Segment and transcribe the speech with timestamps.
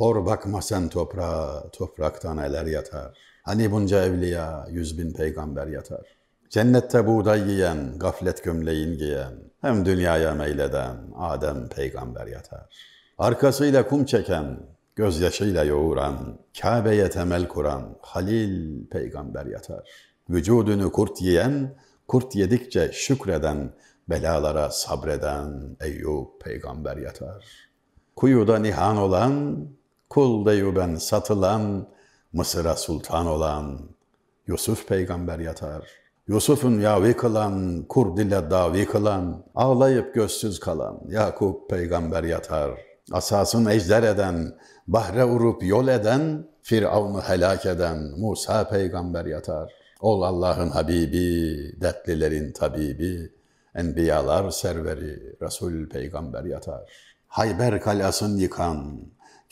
[0.00, 3.18] Hor bakma sen toprağa, topraktan neler yatar.
[3.42, 6.06] Hani bunca evliya, yüz bin peygamber yatar.
[6.50, 12.66] Cennette buğday yiyen, gaflet gömleğin giyen, hem dünyaya meyleden Adem peygamber yatar.
[13.18, 14.58] Arkasıyla kum çeken,
[14.96, 19.88] gözyaşıyla yoğuran, Kabe'ye temel kuran Halil peygamber yatar.
[20.30, 21.74] Vücudunu kurt yiyen,
[22.08, 23.72] kurt yedikçe şükreden,
[24.08, 27.44] belalara sabreden Eyüp peygamber yatar.
[28.16, 29.66] Kuyuda nihan olan,
[30.10, 31.86] kul deyuben satılan,
[32.32, 33.80] Mısır'a sultan olan
[34.46, 35.84] Yusuf peygamber yatar.
[36.28, 42.70] Yusuf'un yavi kılan, kurd ile davi kılan, ağlayıp gözsüz kalan Yakup peygamber yatar.
[43.12, 44.54] Asasın ejder eden,
[44.86, 49.72] bahre urup yol eden, Firavun'u helak eden Musa peygamber yatar.
[50.00, 53.32] Ol Allah'ın Habibi, dertlilerin tabibi,
[53.74, 57.10] Enbiyalar serveri, Resul peygamber yatar.
[57.30, 59.00] Hayber kalasın yıkan,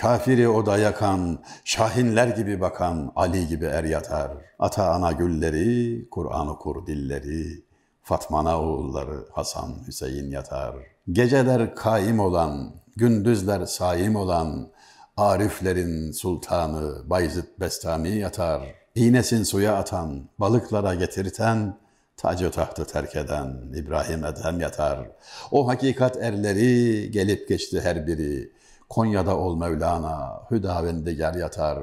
[0.00, 4.30] Kafiri oda yakan, şahinler gibi bakan Ali gibi er yatar.
[4.58, 7.64] Ata ana gülleri, Kur'an okur dilleri,
[8.02, 10.74] Fatmana oğulları Hasan Hüseyin yatar.
[11.12, 14.68] Geceler kaim olan, gündüzler saim olan,
[15.16, 18.62] Ariflerin sultanı Bayezid Bestami yatar.
[18.94, 21.76] İğnesin suya atan, balıklara getirten,
[22.16, 25.08] tacı tahtı terk eden İbrahim Edhem yatar.
[25.50, 28.52] O hakikat erleri gelip geçti her biri.
[28.88, 31.78] Konya'da ol Mevlana, Hüdavendigar yatar.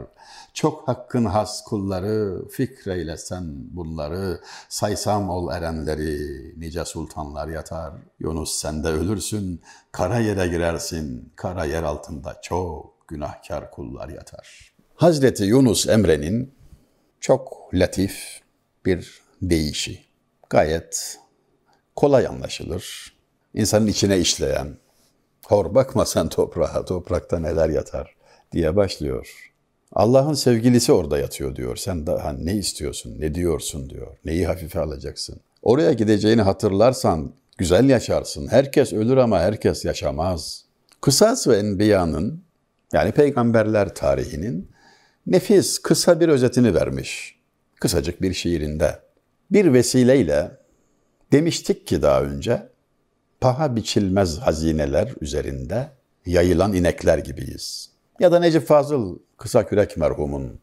[0.53, 4.39] Çok hakkın has kulları, fikreylesen bunları.
[4.69, 6.19] Saysam ol erenleri,
[6.59, 7.93] nice sultanlar yatar.
[8.19, 11.33] Yunus sen de ölürsün, kara yere girersin.
[11.35, 14.73] Kara yer altında çok günahkar kullar yatar.
[14.95, 16.53] Hazreti Yunus Emre'nin
[17.19, 18.41] çok latif
[18.85, 20.10] bir deyişi.
[20.51, 21.19] Gayet
[21.95, 23.13] kolay anlaşılır.
[23.53, 24.67] İnsanın içine işleyen,
[25.45, 28.15] hor bakma sen toprağa, toprakta neler yatar
[28.51, 29.51] diye başlıyor.
[29.93, 31.75] Allah'ın sevgilisi orada yatıyor diyor.
[31.75, 34.17] Sen daha ne istiyorsun, ne diyorsun diyor.
[34.25, 35.39] Neyi hafife alacaksın?
[35.61, 38.47] Oraya gideceğini hatırlarsan güzel yaşarsın.
[38.47, 40.65] Herkes ölür ama herkes yaşamaz.
[41.01, 42.43] Kısas ve Enbiya'nın
[42.93, 44.71] yani peygamberler tarihinin
[45.27, 47.39] nefis, kısa bir özetini vermiş.
[47.79, 49.10] Kısacık bir şiirinde.
[49.51, 50.51] Bir vesileyle
[51.31, 52.69] demiştik ki daha önce
[53.41, 55.89] paha biçilmez hazineler üzerinde
[56.25, 57.89] yayılan inekler gibiyiz.
[58.19, 60.59] Ya da Necip Fazıl kısa kürek merhumun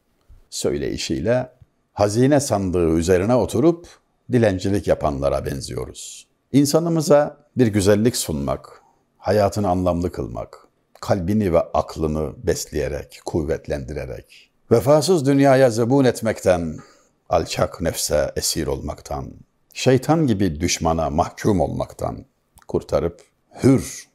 [0.51, 1.51] söyleyişiyle
[1.93, 3.87] hazine sandığı üzerine oturup
[4.33, 6.27] dilencilik yapanlara benziyoruz.
[6.53, 8.83] İnsanımıza bir güzellik sunmak,
[9.19, 10.59] hayatını anlamlı kılmak,
[11.01, 16.79] kalbini ve aklını besleyerek, kuvvetlendirerek, vefasız dünyaya zebun etmekten,
[17.29, 19.31] alçak nefse esir olmaktan,
[19.73, 22.25] şeytan gibi düşmana mahkum olmaktan
[22.69, 23.23] kurtarıp
[23.63, 24.09] hür,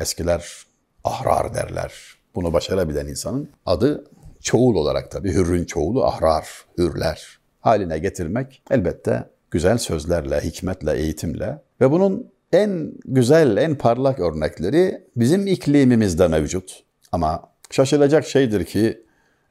[0.00, 0.64] eskiler
[1.04, 1.92] ahrar derler.
[2.34, 4.04] Bunu başarabilen insanın adı
[4.40, 6.48] çoğul olarak tabii hürrün çoğulu ahrar,
[6.78, 15.04] hürler haline getirmek elbette güzel sözlerle, hikmetle, eğitimle ve bunun en güzel, en parlak örnekleri
[15.16, 16.84] bizim iklimimizde mevcut.
[17.12, 19.02] Ama şaşılacak şeydir ki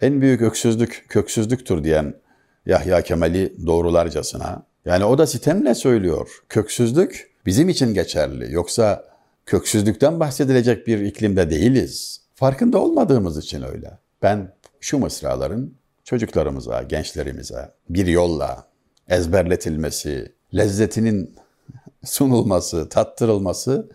[0.01, 2.13] en büyük öksüzlük köksüzlüktür diyen
[2.65, 4.63] Yahya Kemal'i doğrularcasına.
[4.85, 6.29] Yani o da sitemle söylüyor.
[6.49, 8.53] Köksüzlük bizim için geçerli.
[8.53, 9.05] Yoksa
[9.45, 12.21] köksüzlükten bahsedilecek bir iklimde değiliz.
[12.35, 13.97] Farkında olmadığımız için öyle.
[14.21, 15.71] Ben şu mısraların
[16.03, 18.67] çocuklarımıza, gençlerimize bir yolla
[19.07, 21.35] ezberletilmesi, lezzetinin
[22.05, 23.89] sunulması, tattırılması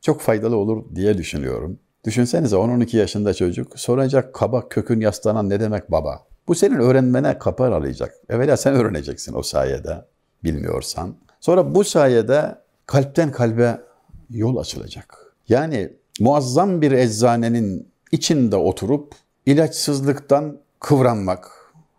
[0.00, 1.78] çok faydalı olur diye düşünüyorum.
[2.04, 6.29] Düşünsenize 10-12 yaşında çocuk soracak kaba kökün yaslanan ne demek baba?
[6.50, 8.14] Bu senin öğrenmene kapı arayacak.
[8.28, 10.04] Evvela sen öğreneceksin o sayede
[10.44, 11.16] bilmiyorsan.
[11.40, 13.80] Sonra bu sayede kalpten kalbe
[14.30, 15.34] yol açılacak.
[15.48, 19.14] Yani muazzam bir eczanenin içinde oturup
[19.46, 21.50] ilaçsızlıktan kıvranmak,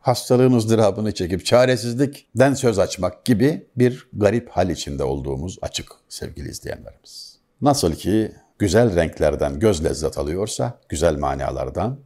[0.02, 7.38] hastalığın ızdırabını çekip çaresizlikten söz açmak gibi bir garip hal içinde olduğumuz açık sevgili izleyenlerimiz.
[7.62, 12.00] Nasıl ki güzel renklerden göz lezzet alıyorsa, güzel manalardan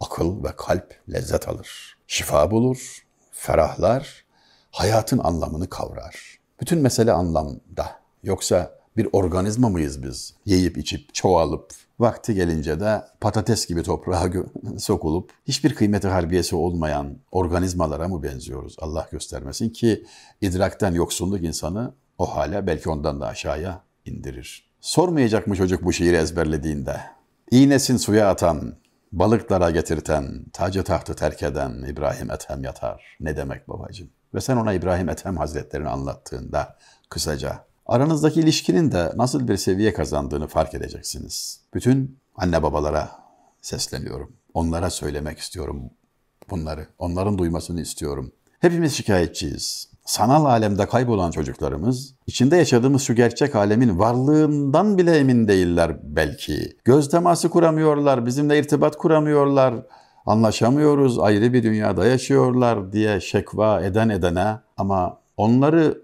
[0.00, 1.96] akıl ve kalp lezzet alır.
[2.06, 4.24] Şifa bulur, ferahlar,
[4.70, 6.38] hayatın anlamını kavrar.
[6.60, 8.00] Bütün mesele anlamda.
[8.22, 10.34] Yoksa bir organizma mıyız biz?
[10.44, 14.30] Yiyip içip çoğalıp vakti gelince de patates gibi toprağa
[14.78, 18.76] sokulup hiçbir kıymeti harbiyesi olmayan organizmalara mı benziyoruz?
[18.80, 20.04] Allah göstermesin ki
[20.40, 24.68] idrakten yoksunluk insanı o hale belki ondan da aşağıya indirir.
[24.80, 27.00] Sormayacak mı çocuk bu şiiri ezberlediğinde?
[27.50, 28.74] İğnesin suya atan,
[29.12, 33.16] balıklara getirten, tacı tahtı terk eden İbrahim Ethem yatar.
[33.20, 34.10] Ne demek babacığım?
[34.34, 36.76] Ve sen ona İbrahim Ethem Hazretlerini anlattığında
[37.08, 41.60] kısaca aranızdaki ilişkinin de nasıl bir seviye kazandığını fark edeceksiniz.
[41.74, 43.10] Bütün anne babalara
[43.62, 44.36] sesleniyorum.
[44.54, 45.90] Onlara söylemek istiyorum
[46.50, 46.88] bunları.
[46.98, 48.32] Onların duymasını istiyorum.
[48.60, 49.90] Hepimiz şikayetçiyiz.
[50.08, 56.76] Sanal alemde kaybolan çocuklarımız, içinde yaşadığımız şu gerçek alemin varlığından bile emin değiller belki.
[56.84, 59.74] Göz teması kuramıyorlar, bizimle irtibat kuramıyorlar,
[60.26, 65.98] anlaşamıyoruz, ayrı bir dünyada yaşıyorlar diye şekva eden edene ama onları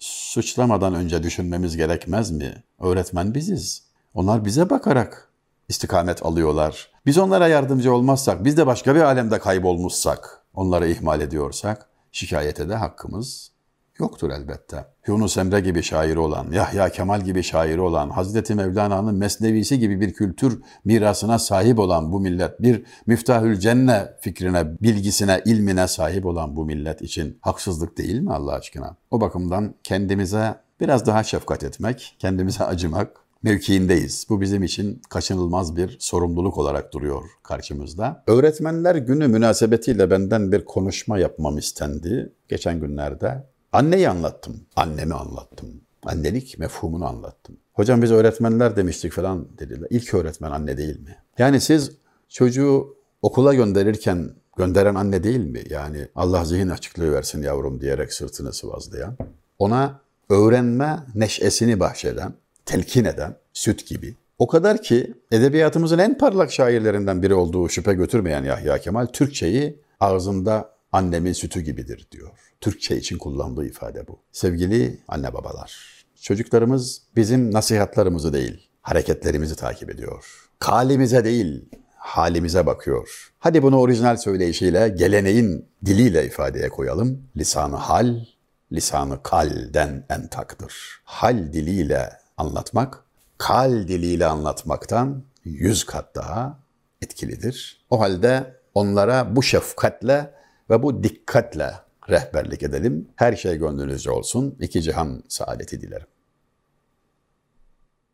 [0.00, 2.62] suçlamadan önce düşünmemiz gerekmez mi?
[2.80, 3.82] Öğretmen biziz.
[4.14, 5.28] Onlar bize bakarak
[5.68, 6.90] istikamet alıyorlar.
[7.06, 12.74] Biz onlara yardımcı olmazsak, biz de başka bir alemde kaybolmuşsak, onları ihmal ediyorsak, şikayete de
[12.74, 13.52] hakkımız
[13.98, 14.86] yoktur elbette.
[15.06, 20.12] Yunus Emre gibi şairi olan, Yahya Kemal gibi şairi olan, Hazreti Mevlana'nın mesnevisi gibi bir
[20.12, 26.64] kültür mirasına sahip olan bu millet, bir müftahül cenne fikrine, bilgisine, ilmine sahip olan bu
[26.64, 28.96] millet için haksızlık değil mi Allah aşkına?
[29.10, 34.26] O bakımdan kendimize biraz daha şefkat etmek, kendimize acımak, mevkiindeyiz.
[34.28, 38.24] Bu bizim için kaçınılmaz bir sorumluluk olarak duruyor karşımızda.
[38.26, 43.44] Öğretmenler günü münasebetiyle benden bir konuşma yapmam istendi geçen günlerde.
[43.72, 45.68] Anneyi anlattım, annemi anlattım.
[46.04, 47.56] Annelik mefhumunu anlattım.
[47.72, 49.86] Hocam biz öğretmenler demiştik falan dediler.
[49.90, 51.16] İlk öğretmen anne değil mi?
[51.38, 51.90] Yani siz
[52.28, 55.62] çocuğu okula gönderirken gönderen anne değil mi?
[55.70, 59.16] Yani Allah zihin açıklığı versin yavrum diyerek sırtını sıvazlayan.
[59.58, 60.00] Ona
[60.30, 62.34] öğrenme neşesini bahşeden,
[62.66, 64.14] telkin eden, süt gibi.
[64.38, 70.70] O kadar ki edebiyatımızın en parlak şairlerinden biri olduğu şüphe götürmeyen Yahya Kemal, Türkçeyi ağzında
[70.92, 72.30] annemin sütü gibidir diyor.
[72.60, 74.18] Türkçe için kullandığı ifade bu.
[74.32, 80.24] Sevgili anne babalar, çocuklarımız bizim nasihatlarımızı değil, hareketlerimizi takip ediyor.
[80.58, 81.64] Kalimize değil,
[81.96, 83.32] halimize bakıyor.
[83.38, 87.22] Hadi bunu orijinal söyleyişiyle, geleneğin diliyle ifadeye koyalım.
[87.36, 88.24] Lisanı hal,
[88.72, 91.00] lisanı kalden entaktır.
[91.04, 93.04] Hal diliyle anlatmak,
[93.38, 96.58] kal diliyle anlatmaktan yüz kat daha
[97.02, 97.86] etkilidir.
[97.90, 100.34] O halde onlara bu şefkatle
[100.70, 101.74] ve bu dikkatle
[102.10, 103.08] rehberlik edelim.
[103.16, 104.56] Her şey gönlünüzce olsun.
[104.60, 106.06] İki cihan saadeti dilerim.